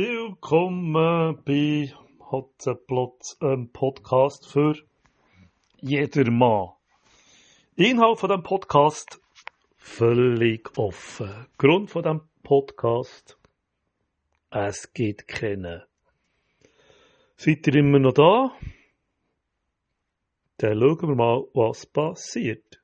Willkommen 0.00 1.42
bei 1.44 1.92
Hotzenplotz, 2.30 3.36
einem 3.40 3.72
Podcast 3.72 4.46
für 4.46 4.76
jedermann. 5.80 6.68
Inhalt 7.74 8.20
von 8.20 8.30
dem 8.30 8.44
Podcast 8.44 9.20
völlig 9.76 10.78
offen. 10.78 11.48
Grund 11.58 11.90
von 11.90 12.04
dem 12.04 12.20
Podcast 12.44 13.36
es 14.50 14.92
gibt 14.92 15.26
keinen. 15.26 15.82
Seid 17.36 17.66
ihr 17.66 17.74
immer 17.74 17.98
noch 17.98 18.12
da? 18.12 18.52
Dann 20.58 20.78
schauen 20.78 21.08
wir 21.08 21.14
mal, 21.16 21.44
was 21.54 21.86
passiert. 21.86 22.80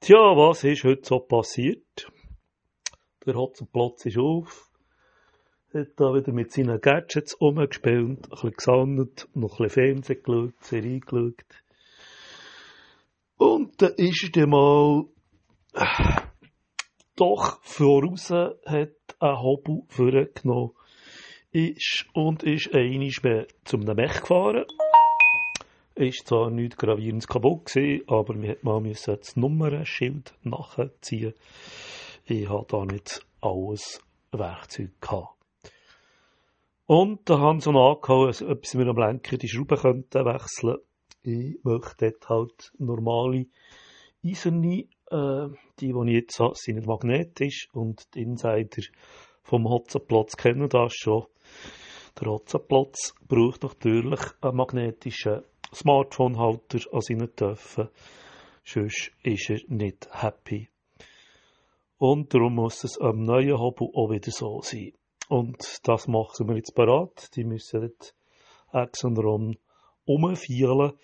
Tja, 0.00 0.16
was 0.16 0.64
ist 0.64 0.82
heute 0.82 1.06
so 1.06 1.18
passiert? 1.18 2.10
Der 3.26 3.34
Hotzenplotz 3.34 4.06
ist 4.06 4.16
auf 4.16 4.69
hat 5.74 5.88
da 5.96 6.14
wieder 6.14 6.32
mit 6.32 6.52
seinen 6.52 6.80
Gadgets 6.80 7.34
umgespielt, 7.34 8.24
ein 8.24 8.30
bisschen 8.30 8.52
gesammelt, 8.56 9.28
noch 9.34 9.60
ein 9.60 9.66
bisschen 9.66 9.84
Fernsehen 9.84 10.22
geschaut, 10.22 10.64
Serie 10.64 11.00
geschaut. 11.00 11.44
Und 13.36 13.80
dann 13.80 13.94
ist 13.96 14.36
er 14.36 14.46
mal 14.46 15.04
äh, 15.74 16.20
doch 17.16 17.62
voraus, 17.62 18.30
hat 18.30 18.96
einen 19.18 19.42
Hobel 19.42 19.82
vorgenommen 19.88 20.72
ist 21.52 22.06
und 22.12 22.42
ist 22.44 22.74
einig 22.74 23.22
mehr 23.22 23.46
zum 23.64 23.80
Mech 23.80 24.20
gefahren. 24.20 24.64
Ist 25.94 26.28
zwar 26.28 26.50
nichts 26.50 26.76
gravierendes 26.76 27.26
kaputt 27.26 27.66
gewesen, 27.66 28.04
aber 28.08 28.40
wir 28.40 28.56
mal 28.62 28.82
das 28.82 29.36
Nummernschild 29.36 30.32
nachziehen. 30.42 31.34
Ich 32.26 32.48
hatte 32.48 32.66
da 32.68 32.84
nicht 32.84 33.26
alles 33.40 34.00
Werkzeug 34.30 34.90
gehabt. 35.00 35.39
Und 36.90 37.30
da 37.30 37.38
haben 37.38 37.60
sie 37.60 37.70
noch 37.70 37.98
angehauen, 37.98 38.34
ob 38.48 38.66
sie 38.66 38.76
mir 38.76 38.88
am 38.88 38.96
Lenker 38.96 39.36
die 39.36 39.46
Schrauben 39.46 39.78
könnten 39.78 40.24
wechseln. 40.24 40.78
Ich 41.22 41.62
möchte 41.62 42.10
dort 42.10 42.28
halt 42.28 42.72
normale 42.78 43.46
eiserne, 44.26 44.88
äh, 45.08 45.48
die, 45.78 45.92
die 45.92 46.08
ich 46.08 46.14
jetzt 46.14 46.40
habe, 46.40 46.56
sind 46.56 46.84
magnetisch 46.88 47.68
und 47.72 48.12
die 48.12 48.22
Insider 48.22 48.82
vom 49.44 49.68
Hotzenplatz 49.68 50.36
kennen 50.36 50.68
das 50.68 50.92
schon. 50.92 51.26
Der 52.20 52.26
Hotzenplatz 52.26 53.14
braucht 53.28 53.62
natürlich 53.62 54.20
einen 54.40 54.56
magnetischen 54.56 55.44
Smartphone-Halter 55.72 56.80
an 56.92 57.00
seinen 57.02 57.36
Töpfen. 57.36 57.88
Sonst 58.64 59.12
ist 59.22 59.48
er 59.48 59.60
nicht 59.68 60.08
happy. 60.10 60.68
Und 61.98 62.34
darum 62.34 62.56
muss 62.56 62.82
es 62.82 62.98
am 63.00 63.22
neuen 63.22 63.60
Hobel 63.60 63.90
auch 63.94 64.10
wieder 64.10 64.32
so 64.32 64.60
sein. 64.62 64.90
Und 65.30 65.86
das 65.86 66.08
machen 66.08 66.48
wir 66.48 66.56
jetzt 66.56 66.74
parat. 66.74 67.36
Die 67.36 67.44
müssen 67.44 67.82
nicht 67.82 68.16
X 68.74 69.04
und 69.04 69.16
Ron 69.16 69.56
umfielen. 70.04 70.94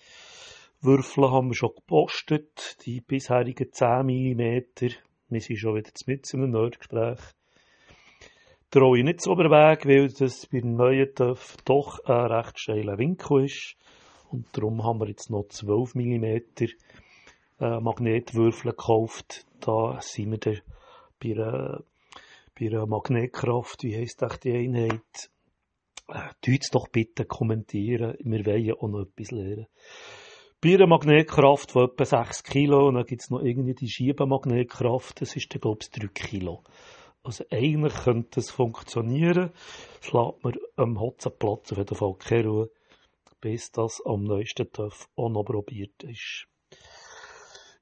Würfel 0.81 1.31
haben 1.31 1.47
wir 1.47 1.55
schon 1.55 1.73
gepostet. 1.73 2.75
Die 2.85 2.99
bisherigen 2.99 3.71
10 3.71 4.05
mm. 4.05 4.89
Wir 5.29 5.39
sind 5.39 5.57
schon 5.57 5.75
wieder 5.75 5.91
mit 6.07 6.33
in 6.33 6.43
einem 6.43 6.51
Nerdgespräch. 6.51 7.19
Traue 8.69 8.97
ich 8.97 9.05
nicht 9.05 9.21
so 9.21 9.31
über 9.31 9.43
den 9.43 9.51
Weg, 9.53 9.85
weil 9.85 10.09
das 10.09 10.45
bei 10.47 10.59
dem 10.59 10.75
neuen 10.75 11.15
TÜV 11.15 11.55
doch 11.63 12.03
ein 12.03 12.25
recht 12.25 12.59
steiler 12.59 12.97
Winkel 12.97 13.45
ist. 13.45 13.77
Und 14.29 14.45
darum 14.51 14.83
haben 14.83 14.99
wir 14.99 15.07
jetzt 15.07 15.29
noch 15.29 15.47
12 15.47 15.95
mm 15.95 16.25
äh, 17.61 17.79
Magnetwürfel 17.79 18.71
gekauft. 18.71 19.45
Da 19.61 20.01
sind 20.01 20.31
wir 20.31 20.37
dann 20.37 20.61
bei 21.23 21.31
einer 21.31 21.81
bei 22.59 22.67
einer 22.67 22.85
Magnetkraft, 22.85 23.83
wie 23.83 23.95
heisst 23.95 24.23
auch 24.23 24.37
die 24.37 24.53
Einheit? 24.53 25.29
Äh, 26.07 26.59
doch 26.71 26.87
bitte 26.87 27.25
kommentieren, 27.25 28.15
wir 28.19 28.45
wollen 28.45 28.63
ja 28.63 28.73
auch 28.75 28.87
noch 28.87 29.01
etwas 29.01 29.31
lernen. 29.31 29.67
Bei 30.61 30.73
einer 30.73 30.87
Magnetkraft 30.87 31.71
von 31.71 31.89
etwa 31.89 32.05
6 32.05 32.43
Kilo, 32.43 32.87
und 32.87 32.95
dann 32.95 33.05
gibt 33.05 33.21
es 33.21 33.29
noch 33.29 33.43
irgendwie 33.43 33.75
die 33.75 33.89
Schiebemagnetkraft, 33.89 35.21
das 35.21 35.35
ist 35.35 35.53
dann, 35.53 35.61
glaube 35.61 35.79
ich, 35.81 35.91
3 35.91 36.07
Kilo. 36.07 36.63
Also 37.23 37.43
eigentlich 37.51 37.93
könnte 37.93 38.35
das 38.35 38.49
funktionieren. 38.49 39.51
Das 39.99 40.13
lässt 40.13 40.43
man 40.43 40.53
am 40.77 40.99
Hotzenplatz 40.99 41.73
auf 41.73 41.77
jeden 41.77 41.95
Fall 41.95 42.13
keine 42.13 42.47
Ruhe, 42.47 42.69
bis 43.41 43.71
das 43.71 44.01
am 44.05 44.23
neuesten 44.23 44.71
TÜV 44.71 45.09
auch 45.15 45.29
noch 45.29 45.43
probiert 45.43 46.03
ist. 46.03 46.47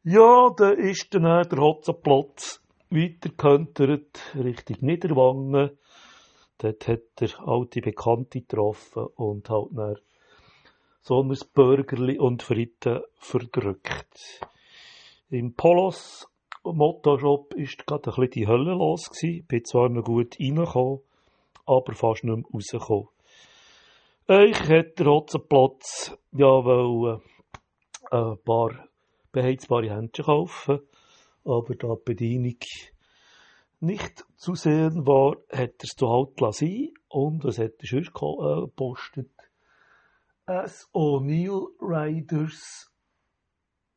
Ja, 0.04 0.50
da 0.58 0.72
ist 0.72 1.14
dann 1.14 1.24
der 1.24 1.60
Hotzenplatz 1.60 2.65
weitergekentert 2.96 4.20
Richtung 4.36 4.78
Niederwangen. 4.82 5.78
Dort 6.58 6.88
hat 6.88 7.02
der 7.20 7.30
alte 7.46 7.82
Bekannte 7.82 8.42
getroffen 8.42 9.08
und 9.16 9.50
halt 9.50 9.70
dann 9.72 9.98
so 11.02 11.22
ein 11.22 11.38
Burgerli 11.54 12.18
und 12.18 12.42
Fritten 12.42 13.02
verdrückt. 13.18 14.40
Im 15.30 15.54
Polos 15.54 16.28
Motoshop 16.64 17.54
ist 17.54 17.86
gerade 17.86 18.12
ein 18.18 18.30
die 18.30 18.48
Hölle 18.48 18.74
los 18.74 19.10
gewesen. 19.10 19.46
Bin 19.46 19.66
zwar 19.66 19.90
noch 19.90 20.04
gut 20.04 20.40
reingekommen, 20.40 21.02
aber 21.66 21.94
fast 21.94 22.24
nicht 22.24 22.36
mehr 22.36 22.46
rausgekommen. 22.52 23.10
Ich 24.28 24.68
hätte 24.68 25.06
Hotzenplatz, 25.06 26.18
ja, 26.32 26.48
weil, 26.48 27.20
äh, 28.12 28.16
ein 28.16 28.38
paar 28.44 28.88
beheizbare 29.32 29.92
Händchen 29.92 30.26
kaufen 30.26 30.80
aber 31.46 31.76
da 31.76 31.96
die 31.96 32.02
Bedienung 32.04 32.58
nicht 33.80 34.26
zu 34.36 34.56
sehen 34.56 35.06
war, 35.06 35.38
hat 35.52 35.76
er 35.80 35.84
es 35.84 35.96
zu 35.96 36.10
halt 36.10 36.40
lassen 36.40 36.94
und 37.08 37.44
was 37.44 37.60
hat 37.60 37.74
er 37.80 37.88
sonst 37.88 38.10
äh, 38.10 38.62
gepostet? 38.62 39.32
Ein 40.48 40.70
O'Neill 40.94 41.68
Riders 41.80 42.92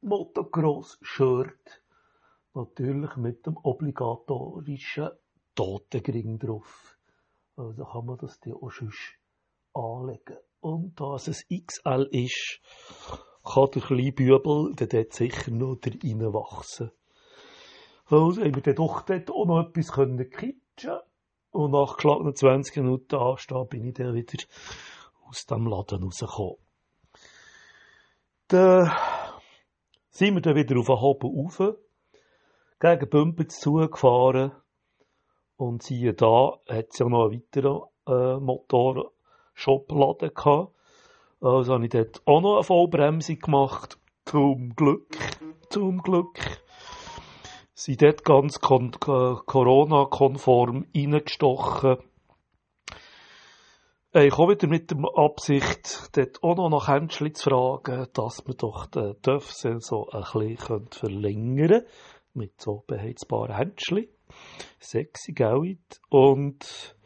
Motocross 0.00 0.98
Shirt. 1.02 1.82
Natürlich 2.54 3.16
mit 3.16 3.46
dem 3.46 3.56
obligatorischen 3.56 5.10
Totengring 5.54 6.38
drauf. 6.38 6.96
Also 7.56 7.84
kann 7.84 8.06
man 8.06 8.18
das 8.18 8.40
dir 8.40 8.56
auch 8.56 8.70
sonst 8.70 9.18
anlegen. 9.74 10.38
Und 10.60 11.00
da 11.00 11.14
es 11.16 11.28
ein 11.28 11.64
XL 11.66 12.08
ist, 12.12 12.60
kann 13.44 13.70
der 13.74 13.82
kleine 13.82 14.12
Bübel 14.12 14.74
dort 14.74 15.12
sicher 15.12 15.50
noch 15.50 15.78
reinwachsen. 15.84 16.90
Also 18.10 18.40
haben 18.40 18.54
wir 18.54 18.62
dann 18.62 18.74
doch 18.74 19.02
dort 19.02 19.30
auch 19.30 19.44
noch 19.44 19.60
etwas 19.68 19.92
können 19.92 20.30
kitschen 20.30 20.98
Und 21.50 21.72
nach 21.72 21.96
geschlagenen 21.96 22.34
20 22.34 22.76
Minuten 22.76 23.16
anstehen 23.16 23.68
bin 23.68 23.86
ich 23.86 23.94
dann 23.94 24.14
wieder 24.14 24.44
aus 25.28 25.44
dem 25.44 25.66
Laden 25.66 26.02
rausgekommen. 26.02 26.56
Dann 28.48 28.90
sind 30.10 30.34
wir 30.34 30.40
dann 30.40 30.56
wieder 30.56 30.78
auf 30.78 30.86
den 30.86 31.00
Hoben 31.00 31.38
rauf, 31.38 31.74
gegen 32.80 33.10
Bümpels 33.10 33.60
zugefahren. 33.60 34.52
Und 35.56 35.82
siehe 35.82 36.14
da, 36.14 36.58
hat 36.66 36.86
es 36.90 36.98
ja 36.98 37.08
noch 37.08 37.26
einen 37.26 37.34
weiteren 37.34 37.82
äh, 38.06 38.40
Motorshopladen 38.40 40.32
gehabt. 40.32 40.72
Also 41.40 41.74
habe 41.74 41.84
ich 41.84 41.90
dort 41.90 42.22
auch 42.26 42.40
noch 42.40 42.54
eine 42.54 42.64
Vollbremsung 42.64 43.38
gemacht. 43.38 43.98
Zum 44.24 44.74
Glück, 44.76 45.16
zum 45.68 46.02
Glück 46.02 46.38
sind 47.78 48.02
dort 48.02 48.24
ganz 48.24 48.58
Corona-konform 48.58 50.86
reingestochen. 50.92 51.98
Ich 54.14 54.32
komme 54.32 54.54
wieder 54.54 54.66
mit 54.66 54.90
der 54.90 54.98
Absicht, 55.14 56.10
dort 56.16 56.42
auch 56.42 56.56
noch 56.56 56.70
nach 56.70 56.88
Händchen 56.88 57.36
zu 57.36 57.50
fragen, 57.50 58.08
dass 58.14 58.44
wir 58.48 58.54
doch 58.54 58.86
den 58.86 59.14
Dörfsel 59.22 59.80
so 59.80 60.08
ein 60.08 60.22
bisschen 60.22 60.88
verlängern 60.90 61.68
können. 61.68 61.86
Mit 62.34 62.60
so 62.60 62.82
beheizbaren 62.84 63.54
Händchen. 63.54 64.08
Sexy, 64.80 65.32
gell? 65.32 65.78
Und 66.08 66.96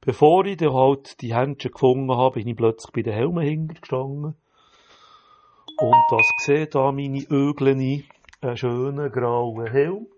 bevor 0.00 0.46
ich 0.46 0.56
dann 0.56 0.72
halt 0.72 1.20
die 1.20 1.34
Händchen 1.34 1.70
gefunden 1.70 2.16
habe, 2.16 2.36
bin 2.36 2.48
ich 2.48 2.56
plötzlich 2.56 2.94
bei 2.94 3.02
den 3.02 3.12
Helmen 3.12 3.44
hingestanden. 3.44 4.36
Und 5.78 6.02
das 6.10 6.26
gesehen, 6.38 6.68
da 6.70 6.92
meine 6.92 7.26
Ögleni 7.28 8.06
einen 8.42 8.56
schönen 8.56 9.12
grauen 9.12 9.70
Helm 9.70 10.08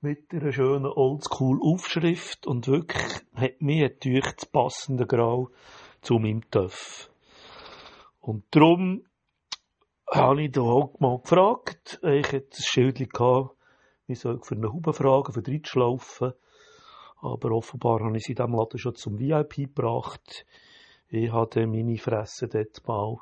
mit 0.00 0.32
einer 0.32 0.52
schönen 0.52 0.86
Oldschool-Aufschrift 0.86 2.46
und 2.46 2.68
wirklich 2.68 3.24
hat 3.34 3.60
mir 3.60 3.88
natürlich 3.88 4.32
das 4.36 4.46
passende 4.46 5.04
Grau 5.04 5.50
zu 6.00 6.20
meinem 6.20 6.48
Töff. 6.50 7.10
Und 8.20 8.44
darum 8.52 9.02
habe 10.08 10.44
ich 10.44 10.56
auch 10.58 10.94
mal 11.00 11.18
gefragt, 11.18 11.98
ich 12.04 12.30
hätte 12.30 12.56
ein 12.56 12.62
Schild 12.62 13.12
gehabt, 13.12 13.56
ich 14.06 14.20
soll 14.20 14.38
für 14.42 14.54
eine 14.54 14.72
Haube 14.72 14.92
fragen, 14.92 15.32
für 15.32 15.44
reinschlaufen. 15.44 16.34
Aber 17.20 17.50
offenbar 17.50 18.00
habe 18.00 18.16
ich 18.16 18.24
sie 18.24 18.32
in 18.32 18.36
diesem 18.36 18.52
Laden 18.54 18.78
schon 18.78 18.94
zum 18.94 19.18
VIP 19.18 19.56
gebracht. 19.56 20.46
Ich 21.08 21.32
hatte 21.32 21.66
meine 21.66 21.98
Fresse 21.98 22.48
dort 22.48 22.86
mal 22.86 23.16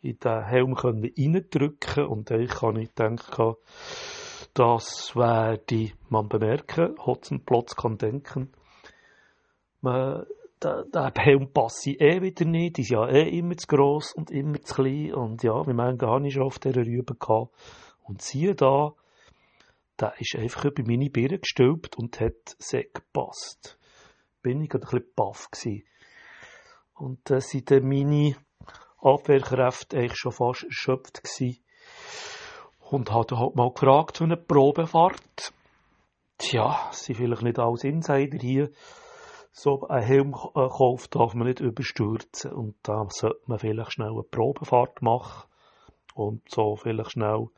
in 0.00 0.18
den 0.18 0.44
Helm 0.44 0.74
reindrücken 0.74 2.06
und 2.06 2.30
dann 2.30 2.46
kann 2.46 2.76
ich 2.76 2.92
denken, 2.92 3.54
das 4.54 5.16
werde 5.16 5.92
man 6.08 6.28
bemerken, 6.28 6.94
Hotzenplotz 6.98 7.74
kann 7.76 7.98
denken. 7.98 8.52
Man 9.80 10.26
der, 10.62 10.84
der 10.84 11.12
Helm 11.16 11.52
passe 11.52 11.92
eh 11.92 12.22
wieder 12.22 12.44
nicht, 12.44 12.78
ist 12.78 12.90
ja 12.90 13.08
eh 13.08 13.28
immer 13.38 13.56
zu 13.56 13.66
gross 13.66 14.12
und 14.14 14.30
immer 14.30 14.60
zu 14.60 14.74
klein. 14.74 15.14
Und 15.14 15.42
ja, 15.42 15.66
wir 15.66 15.74
meinen 15.74 15.98
gar 15.98 16.20
nicht 16.20 16.34
schon 16.34 16.44
auf 16.44 16.58
dieser 16.58 16.86
Rübe 16.86 17.14
gehabt. 17.14 17.52
Und 18.04 18.22
siehe 18.22 18.54
da, 18.54 18.92
der 19.98 20.14
ist 20.20 20.36
einfach 20.36 20.64
über 20.64 20.82
meine 20.86 21.10
Birne 21.10 21.38
gestülpt 21.38 21.96
und 21.96 22.20
hat 22.20 22.56
sehr 22.58 22.84
gepasst. 22.84 23.78
Bin 24.42 24.60
ich 24.60 24.70
gerade 24.70 24.86
ein 24.86 24.90
bisschen 24.90 25.12
baff 25.14 25.50
gewesen. 25.50 25.84
Und 26.94 27.30
äh, 27.30 27.40
sind 27.40 27.70
meine 27.70 28.36
Abwehrkräfte 28.98 29.98
eigentlich 29.98 30.18
schon 30.18 30.32
fast 30.32 30.64
erschöpft 30.64 31.24
gewesen. 31.24 31.62
Und 32.90 33.10
hat 33.12 33.32
halt 33.32 33.56
mal 33.56 33.72
gefragt 33.72 34.18
für 34.18 34.24
eine 34.24 34.36
Probefahrt. 34.36 35.52
Tja, 36.38 36.90
sind 36.92 37.16
vielleicht 37.16 37.42
nicht 37.42 37.58
alles 37.58 37.84
Insider 37.84 38.38
hier. 38.38 38.70
So 39.50 39.86
ein 39.88 40.02
Helmkauf 40.02 41.08
darf 41.08 41.34
man 41.34 41.48
nicht 41.48 41.60
überstürzen. 41.60 42.52
Und 42.52 42.76
da 42.82 43.06
sollte 43.08 43.40
man 43.46 43.58
vielleicht 43.58 43.92
schnell 43.92 44.10
eine 44.10 44.22
Probefahrt 44.22 45.02
machen. 45.02 45.48
Und 46.14 46.42
so 46.50 46.76
vielleicht 46.76 47.12
schnell 47.12 47.48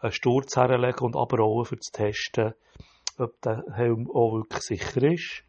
einen 0.00 0.12
Sturz 0.12 0.56
herlegen 0.56 1.04
und 1.04 1.16
aber 1.16 1.42
auch 1.44 1.64
für 1.64 1.78
zu 1.78 1.92
testen, 1.92 2.54
ob 3.18 3.40
der 3.42 3.62
Helm 3.74 4.10
auch 4.10 4.32
wirklich 4.32 4.62
sicher 4.62 5.02
ist. 5.02 5.44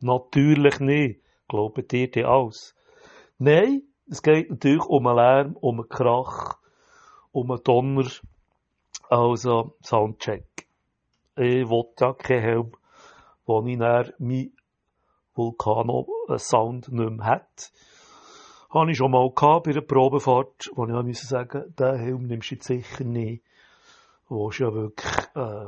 Natürlich 0.00 0.80
nicht. 0.80 1.20
Glaubt 1.48 1.92
ihr 1.92 2.10
dir 2.10 2.28
alles? 2.28 2.74
Nein, 3.38 3.82
es 4.10 4.22
geht 4.22 4.50
natürlich 4.50 4.84
um 4.84 5.06
einen 5.06 5.16
Lärm, 5.16 5.56
um 5.60 5.80
einen 5.80 5.88
Krach, 5.88 6.58
um 7.32 7.50
einen 7.50 7.62
Donner. 7.62 8.10
Also 9.08 9.76
Soundcheck. 9.82 10.66
Ich 11.36 11.68
will 11.68 11.84
ja 12.00 12.12
keinen 12.12 12.42
Helm, 12.42 12.72
wo 13.46 13.64
ich 13.64 13.78
dann 13.78 14.12
meinen 14.18 14.56
Vulcano-Sound 15.34 16.88
nicht 16.88 17.10
mehr 17.10 17.26
hätte. 17.26 17.70
Habe 18.70 18.90
ich 18.90 18.96
schon 18.96 19.12
mal 19.12 19.30
gehabt 19.30 19.64
bei 19.64 19.70
einer 19.70 19.80
Probefahrt, 19.80 20.70
wo 20.74 20.86
ich 20.86 20.92
musste 20.92 21.26
sagen, 21.26 21.74
den 21.78 21.96
Helm 21.96 22.26
nimmst 22.26 22.50
du 22.50 22.54
jetzt 22.56 22.66
sicher 22.66 23.04
nicht. 23.04 23.44
Wo 24.28 24.50
ja 24.50 24.74
wirklich 24.74 25.14
äh, 25.34 25.66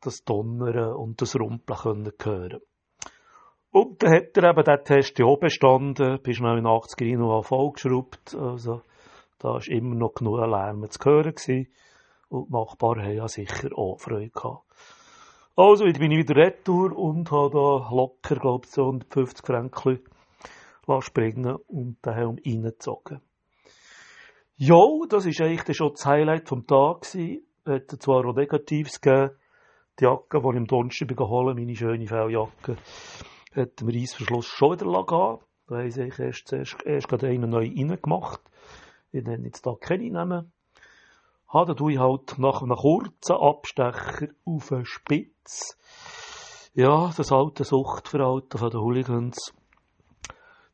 das 0.00 0.24
Donnern 0.24 0.94
und 0.94 1.20
das 1.20 1.34
Rumpeln 1.34 1.78
können 1.78 2.12
hören 2.22 2.60
Und 3.72 4.02
dann 4.02 4.12
hat 4.12 4.36
er 4.36 4.50
eben 4.50 4.64
den 4.64 4.84
Test 4.84 5.18
ja 5.18 5.26
auch 5.26 5.38
bestanden, 5.38 6.20
bist 6.22 6.40
noch 6.40 6.56
in 6.56 6.66
80 6.66 7.00
Rennen 7.00 7.20
noch 7.20 7.44
vollgeschraubt, 7.44 8.34
also 8.34 8.82
da 9.38 9.50
war 9.50 9.68
immer 9.68 9.94
noch 9.94 10.14
genug 10.14 10.38
Lärm 10.38 10.84
zu 10.90 10.98
hören 11.04 11.34
gewesen. 11.34 11.68
Und 12.28 12.48
die 12.48 12.52
Nachbarn 12.52 13.02
haben 13.02 13.16
ja 13.16 13.28
sicher 13.28 13.70
auch 13.76 13.98
Freude 13.98 14.30
gehabt. 14.30 14.64
Also, 15.56 15.84
jetzt 15.84 15.98
bin 15.98 16.10
ich 16.12 16.18
wieder 16.18 16.36
retour 16.36 16.96
und 16.96 17.30
habe 17.30 17.50
da 17.50 17.94
locker, 17.94 18.36
glaube 18.36 18.66
ich, 18.66 18.72
so 18.72 18.82
150 18.82 19.46
Franken 19.46 20.00
springen 21.00 21.56
und 21.68 22.04
den 22.04 22.14
Helm 22.14 22.38
reingezogen. 22.44 23.20
Jo, 24.56 25.06
das 25.08 25.24
war 25.24 25.46
eigentlich 25.46 25.76
schon 25.76 25.92
das 25.92 26.04
Highlight 26.04 26.48
vom 26.48 26.66
Tag 26.66 27.02
gewesen. 27.02 27.46
Hat 27.66 27.90
zwar 28.02 28.26
auch 28.26 28.34
Negatives 28.34 29.00
gegeben. 29.00 29.30
Die 29.98 30.04
Jacke, 30.04 30.40
die 30.40 30.48
ich 30.48 30.56
am 30.56 30.66
Donnerstag 30.66 31.16
geholt 31.16 31.56
meine 31.56 31.74
schöne 31.74 32.06
Felljacke, 32.06 32.76
hat 33.54 33.80
den 33.80 33.90
Reissverschluss 33.90 34.46
schon 34.46 34.72
wieder 34.72 35.04
gehen 35.04 35.38
Da 35.66 35.76
haben 35.76 35.90
sie 35.90 36.08
erst, 36.18 36.52
erst, 36.52 36.82
erst 36.84 37.08
gerade 37.08 37.28
einen 37.28 37.50
neu 37.50 37.66
reingemacht. 37.66 38.40
Ich 39.12 39.24
nenne 39.24 39.46
jetzt 39.46 39.66
da 39.66 39.74
keine 39.78 40.10
Namen. 40.10 40.52
Ha, 41.52 41.64
da 41.64 41.74
tue 41.74 41.92
ich 41.92 41.98
halt 41.98 42.38
nach 42.38 42.62
einem 42.62 42.76
kurzen 42.76 43.36
Abstecher 43.36 44.28
auf 44.44 44.68
den 44.68 44.84
Spitz. 44.84 45.76
Ja, 46.74 47.10
das 47.16 47.32
alte 47.32 47.64
Suchtverhalten 47.64 48.58
von 48.58 48.70
den 48.70 48.80
Hooligans. 48.80 49.52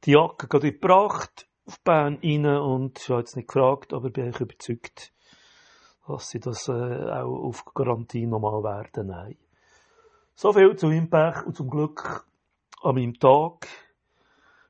Die 0.04 0.12
Jacke 0.12 0.46
gerade 0.46 0.72
gebracht, 0.72 1.48
auf 1.66 1.80
Bern 1.80 2.18
rein 2.22 2.44
und 2.44 2.98
ich 2.98 3.08
habe 3.08 3.20
jetzt 3.20 3.36
nicht 3.36 3.48
gefragt, 3.48 3.94
aber 3.94 4.10
bin 4.10 4.28
ich 4.28 4.38
überzeugt, 4.38 5.12
dass 6.06 6.28
sie 6.28 6.40
das 6.40 6.68
äh, 6.68 6.72
auch 6.72 7.44
auf 7.44 7.64
Garantie 7.74 8.26
nochmal 8.26 8.62
werden. 8.62 9.06
Nein. 9.06 9.36
So 10.34 10.52
viel 10.52 10.76
zu 10.76 10.88
Pech 10.88 11.46
und 11.46 11.56
zum 11.56 11.70
Glück 11.70 12.26
an 12.82 12.94
meinem 12.94 13.18
Tag. 13.18 13.68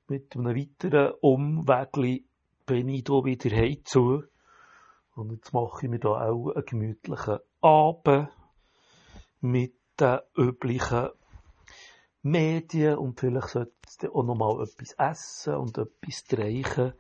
Mit 0.09 0.37
einem 0.37 0.57
weiteren 0.57 1.15
Umweg 1.21 2.25
bin 2.67 2.89
ich 2.89 3.05
hier 3.07 3.25
wieder 3.25 3.57
heimzu. 3.57 4.23
Und 5.15 5.33
jetzt 5.33 5.53
mache 5.53 5.87
ich 5.87 5.91
mir 5.91 5.99
da 5.99 6.29
auch 6.29 6.51
einen 6.51 6.65
gemütlichen 6.65 7.39
Abend 7.61 8.29
mit 9.41 9.75
den 9.99 10.21
üblichen 10.37 11.09
Medien 12.23 12.99
und 12.99 13.19
vielleicht 13.21 13.49
sollte 13.49 13.73
ich 14.03 14.09
auch 14.11 14.23
noch 14.25 14.35
mal 14.35 14.63
etwas 14.63 14.93
essen 14.99 15.55
und 15.55 15.79
etwas 15.79 16.19
streichen. 16.19 16.93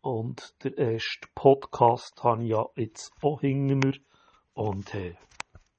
Und 0.00 0.54
der 0.62 0.76
erste 0.76 1.28
Podcast 1.34 2.22
habe 2.22 2.44
ich 2.44 2.50
ja 2.50 2.66
jetzt 2.76 3.12
auch 3.22 3.40
hinter 3.40 3.76
mir. 3.76 3.98
Und 4.54 4.92
hey, 4.92 5.16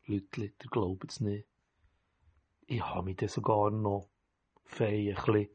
Leute, 0.05 0.41
Leute 0.41 0.67
glauben 0.69 1.07
es 1.07 1.19
nicht. 1.19 1.47
Ich 2.65 2.81
habe 2.81 3.05
mich 3.05 3.17
dann 3.17 3.29
sogar 3.29 3.71
noch 3.71 4.09
Fähigchen 4.67 5.49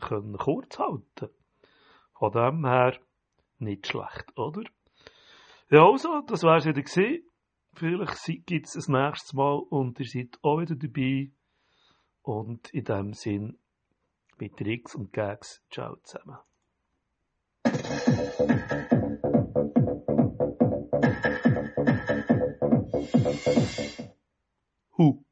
können 0.00 0.36
kurz 0.36 0.78
halten. 0.78 1.30
Von 2.14 2.32
dem 2.32 2.66
her 2.66 2.98
nicht 3.58 3.86
schlecht, 3.86 4.36
oder? 4.36 4.62
Ja, 5.70 5.86
also, 5.86 6.22
das 6.26 6.42
war 6.42 6.56
es 6.56 6.64
wieder 6.64 6.82
gewesen. 6.82 7.24
Vielleicht 7.74 8.46
gibt 8.46 8.66
es 8.66 8.88
ein 8.88 8.92
nächstes 8.92 9.34
Mal 9.34 9.58
und 9.70 10.00
ihr 10.00 10.06
seid 10.06 10.38
auch 10.42 10.58
wieder 10.58 10.74
dabei. 10.74 11.30
Und 12.22 12.70
in 12.70 12.84
dem 12.84 13.12
Sinn, 13.12 13.58
mit 14.38 14.56
Tricks 14.56 14.94
und 14.94 15.12
Gags, 15.12 15.62
ciao 15.70 15.96
zusammen. 16.02 16.38
Who? 24.96 25.27